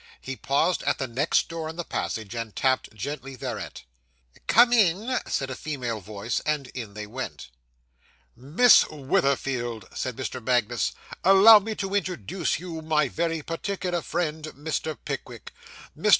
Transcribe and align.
He 0.19 0.35
paused 0.35 0.81
at 0.81 0.97
the 0.97 1.05
next 1.07 1.47
door 1.47 1.69
in 1.69 1.75
the 1.75 1.83
passage, 1.83 2.33
and 2.33 2.55
tapped 2.55 2.91
gently 2.95 3.35
thereat. 3.35 3.83
'Come 4.47 4.73
in,' 4.73 5.19
said 5.27 5.51
a 5.51 5.55
female 5.55 5.99
voice. 5.99 6.39
And 6.39 6.65
in 6.69 6.95
they 6.95 7.05
went. 7.05 7.51
'Miss 8.35 8.83
Witherfield,' 8.85 9.85
said 9.95 10.15
Mr. 10.15 10.43
Magnus, 10.43 10.93
'allow 11.23 11.59
me 11.59 11.75
to 11.75 11.93
introduce 11.93 12.59
my 12.59 13.09
very 13.09 13.43
particular 13.43 14.01
friend, 14.01 14.45
Mr. 14.55 14.97
Pickwick. 15.05 15.53
Mr. 15.95 16.09